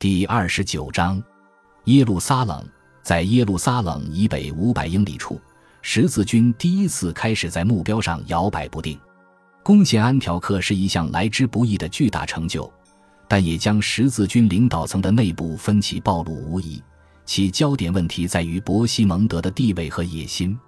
[0.00, 1.22] 第二十九章，
[1.84, 2.66] 耶路撒冷。
[3.02, 5.38] 在耶路撒冷以北五百英里处，
[5.82, 8.98] 十字军第一次开始在目标上摇摆不定。
[9.62, 12.72] 攻陷安条克是一项来之不易的巨大成就，
[13.28, 16.82] 但也将十字军领导层的内部分歧暴露无遗。
[17.26, 20.58] 其焦点问题在于伯西蒙德的地位和野心。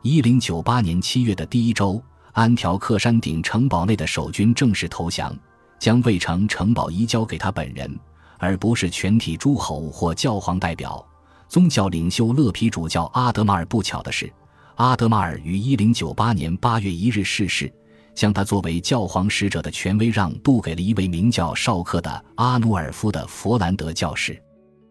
[0.00, 2.02] 一零九八年七月的第一周，
[2.32, 5.36] 安条克山顶城堡内的守军正式投降。
[5.78, 7.98] 将卫城城堡移交给他本人，
[8.40, 11.06] 而不是全体诸侯或教皇代表。
[11.48, 14.32] 宗教领袖勒皮主教阿德马尔不巧的是，
[14.76, 17.72] 阿德马尔于一零九八年八月一日逝世，
[18.14, 24.40] 将他作为教皇使者的权威让渡给了一位名叫绍克的阿努尔夫的佛兰德教士。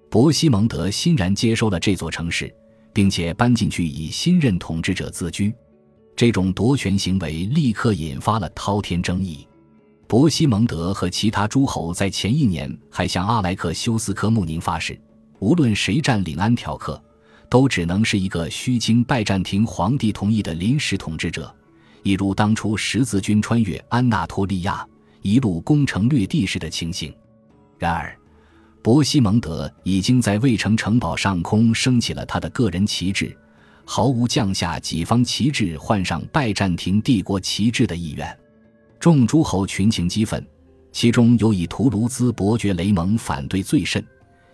[0.09, 2.53] 伯西蒙德欣然接收了这座城市，
[2.91, 5.53] 并且搬进去以新任统治者自居。
[6.15, 9.47] 这种夺权行为立刻引发了滔天争议。
[10.09, 14.99] 伯西蒙德和其他诸侯在前一年还向阿莱克修斯科穆宁发誓，
[15.37, 16.99] 无论谁占领安条克，
[17.47, 21.55] 都只能是一个需经拜占庭皇帝同意的临时统治者，
[22.01, 24.83] 一如当初十字军穿越安纳托利亚，
[25.21, 27.13] 一路攻城略地时的情形。
[27.77, 28.17] 然而，
[28.81, 33.37] 伯西蒙德已经在卫城城堡上空升起了他的个人旗帜，
[33.85, 38.35] 毫无降下己方旗帜换上拜占庭帝国旗帜的意愿。
[38.99, 40.45] 众诸侯群情激愤，
[40.91, 44.05] 其中有以图卢兹伯爵雷蒙反对最甚，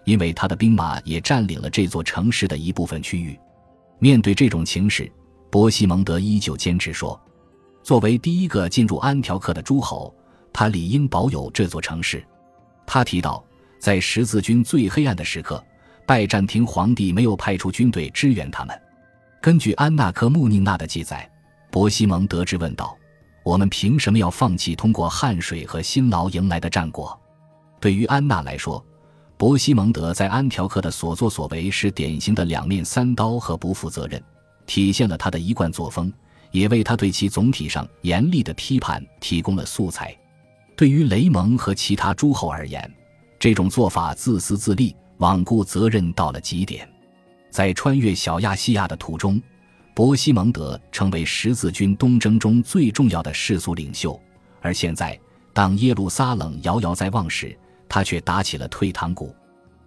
[0.03, 3.37] 因为他的兵马也占领了这座城市的一部分区域。
[3.97, 5.11] 面对这种情势，
[5.49, 7.19] 伯西蒙德依旧坚持说
[7.81, 10.13] ：“作为第一个进入安条克的诸侯，
[10.53, 12.23] 他理应保有这座城市。”
[12.85, 13.43] 他提到，
[13.79, 15.63] 在十字军最黑暗的时刻，
[16.05, 18.79] 拜占庭皇帝没有派出军队支援他们。
[19.41, 21.27] 根据安纳克穆宁娜的记载，
[21.71, 22.95] 伯西蒙德质问道。
[23.45, 27.15] 我们凭什么要放弃通过汗水和辛劳赢来的战果？
[27.79, 28.83] 对于安娜来说，
[29.37, 34.19] 伯西蒙德在安条克的所作所为是典型的两面三刀和不负责任，
[34.65, 36.11] 体现了他的一贯作风，
[36.49, 40.17] 也为他对其总体上严厉的批判提供了素材。
[40.75, 42.91] 对于雷蒙和其他诸侯而言，
[43.37, 46.89] 这种做法自私自利、罔顾责任到了极点。
[47.51, 49.39] 在穿越小亚细亚的途中。
[49.95, 54.19] 伯西蒙德成为十字军东征中最重要的世俗领袖，
[54.59, 55.17] 而现在，
[55.53, 57.57] 当耶路撒冷遥遥在望时，
[57.87, 59.33] 他却打起了退堂鼓。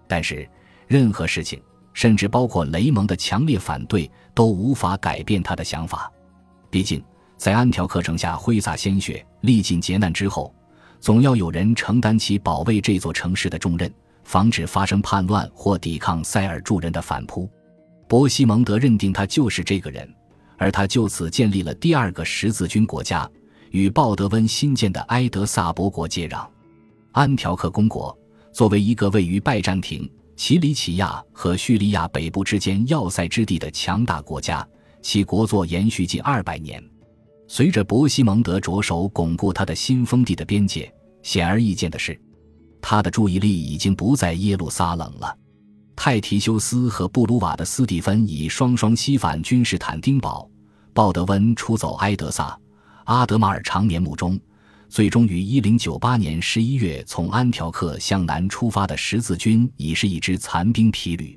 [0.06, 0.48] 但是，
[0.86, 6.10] 任何事情，甚至包括雷蒙的强烈反对，都无法改变他的想法。
[6.70, 7.04] 毕竟，
[7.36, 10.54] 在安条克城下挥洒鲜血、历尽劫难之后，
[11.00, 13.92] 总要有人承担起保卫这座城市的重任，
[14.24, 17.46] 防止发生叛乱或抵抗塞尔柱人的反扑。
[18.08, 20.08] 伯西蒙德认定他就是这个人，
[20.56, 23.30] 而他就此建立了第二个十字军国家，
[23.70, 26.48] 与鲍德温新建的埃德萨伯国接壤。
[27.12, 28.16] 安条克公国
[28.50, 34.66] 作为一个位于拜占庭、奇里乞亚和叙利亚北部之间要塞之地的强大国家，
[35.02, 36.82] 其国祚延续近二百年。
[37.46, 40.90] 随着伯西蒙德着手巩固他的新封地的边界，
[41.22, 42.18] 显而易见的是，
[42.80, 45.36] 他的注意力已经不在耶路撒冷了。
[46.00, 50.48] 泰提修斯和布鲁瓦的斯蒂芬以双双西返君士坦丁堡，
[50.92, 52.56] 鲍德温出走埃德萨，
[53.06, 54.38] 阿德马尔长眠墓中，
[54.88, 61.36] 最终于一零九八年十一月从安条克向南出发的十字军已是一支残兵疲旅。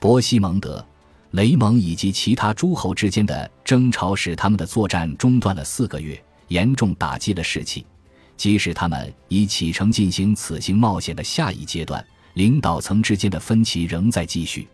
[0.00, 0.86] 伯西蒙德、
[1.32, 7.84] 雷蒙以及其他诸侯之间的争吵使他们的作战中断了四个月，严重打击了士气。
[8.36, 12.06] 即使他们已启程进行此行冒险的下一阶段。
[12.38, 14.68] 领导层之间的分歧仍在继续。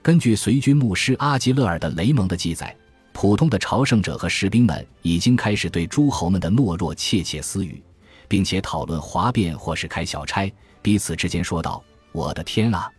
[0.00, 2.74] 根据随军牧师阿基勒尔的雷蒙的记载，
[3.12, 7.82] 普通的朝圣者和士兵们已经开始对诸侯们的懦弱窃窃私语，
[8.28, 12.90] 并且讨论哗变或是开小差，彼此之间说道：“我的天啊，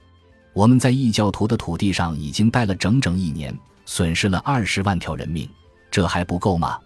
[0.54, 3.52] 我们在异教徒的土地上已经待了整整一年，
[3.88, 5.50] 损失了二十万条人命，
[5.90, 6.78] 这还不够吗？”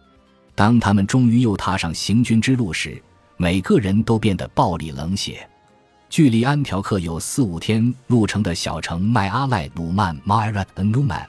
[0.56, 3.04] 当他们终于又踏上行军之路时，
[3.36, 5.46] 每个人都变得暴力冷血。
[6.10, 11.26] 距离安条克有四五天路程的小城麦阿赖鲁曼 （Myrat Numan）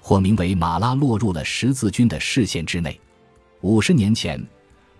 [0.00, 2.98] 或名为马拉，落入了十字军的视线之内。
[3.60, 4.42] 五十年前，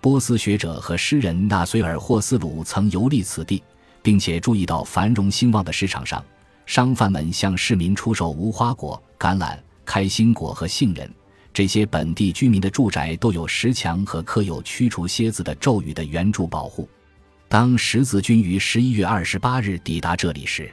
[0.02, 3.62] 波斯学者和诗人纳随尔·霍斯鲁曾游历此地，
[4.02, 6.22] 并且注意到繁荣兴旺的市场上，
[6.66, 11.10] 商贩们向市民出售无花果、橄榄、开心果和杏仁。
[11.54, 16.86] 这些本地居民的住宅都有石墙和刻有驱除蝎子的咒语的圆柱保护。
[17.56, 20.70] 当十字军于十一月二十八日抵达这里时，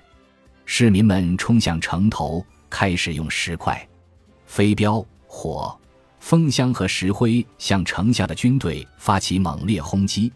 [0.65, 3.87] 市民们冲向城头，开始用石块、
[4.47, 5.79] 飞镖、火、
[6.19, 10.29] 风箱和石灰向城下的军队发起猛烈轰击，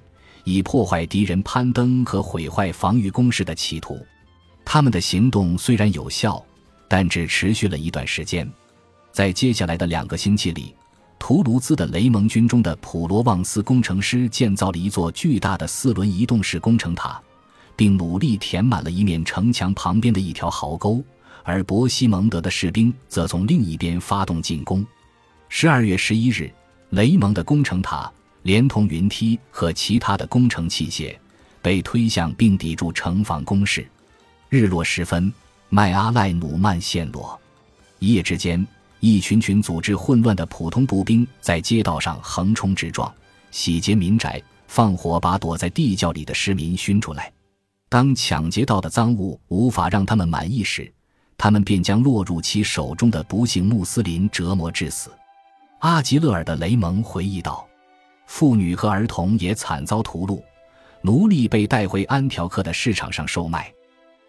[0.46, 4.00] 以破坏敌人攀登和毁坏防御工事的企图。
[4.64, 6.42] 他们的行动虽然有效，
[6.88, 8.50] 但只持续了一段时间。
[9.12, 10.74] 在接下来的两个星期里，
[11.20, 17.22] 图卢兹的雷蒙军中的普罗旺斯工程师建造了一座巨大的四轮移动式工程塔，
[17.76, 21.04] 并努力填满了一面城墙旁边的一条壕沟。
[21.44, 24.86] 而伯西蒙德的士兵则从另一边发动进攻。
[25.48, 26.52] 十二月十一日，
[26.90, 28.12] 雷蒙的工程塔
[28.44, 31.18] 连同云梯和其他的工程器械
[31.62, 33.88] 被推向并抵住城防工事。
[34.50, 35.34] 日落时分，
[35.70, 37.40] 麦阿赖努曼陷落。
[38.00, 38.66] 一夜之间，
[39.00, 43.14] 一群群组织混乱的普通步兵在街道上横冲直撞，
[43.52, 47.32] 洗劫民宅，放火把躲在地窖里的市民熏出来。
[47.90, 50.92] 当抢劫到的赃物无法让他们满意时，
[51.38, 55.12] 他们便将落入其手中的不幸穆斯林折磨致死。
[55.80, 57.66] 阿吉勒尔的雷蒙回忆道
[58.26, 60.42] ：“妇女和儿童也惨遭屠戮，
[61.02, 63.72] 奴隶被带回安条克的市场上售卖。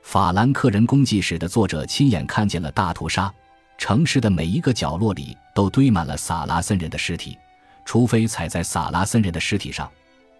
[0.03, 3.33] 法兰克人公记史的作者亲眼看见了大屠杀，
[3.79, 7.39] 城市的每一个角落里都堆满了萨拉森人的尸体，
[7.85, 9.91] 除非踩在萨拉森人的尸体上，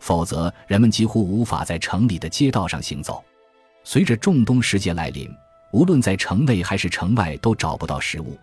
[0.01, 3.25] 否则人们几乎无法在城里的街道上行走。
[3.85, 5.27] 随着仲冬时节来临。”
[5.71, 8.39] 无论在城内还是城外，都找不到食物，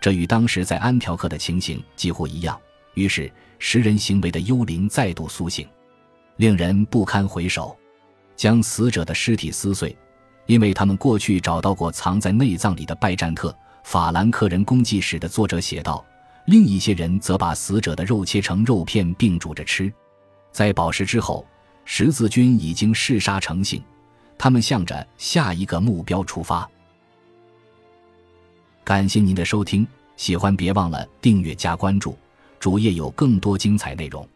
[0.00, 2.58] 这与当时在安条克的情形几乎一样。
[2.94, 5.68] 于是，食人行为的幽灵再度苏醒，
[6.36, 7.76] 令人不堪回首。
[8.34, 9.94] 将死者的尸体撕碎，
[10.46, 16.04] 因为他们过去找到过藏在内脏里的拜占特法兰克人公祭史的作者写道。
[16.46, 19.92] 另一些人则把死者的肉切成肉片并煮着吃。
[20.50, 21.46] 在饱食之后，
[21.84, 23.80] 十字军已经嗜杀成性。
[24.36, 26.68] 他们向着下一个目标出发。
[28.82, 29.86] 感谢您的收听，
[30.16, 32.18] 喜欢别忘了订阅加关注，
[32.58, 34.26] 主页有更多精彩内容。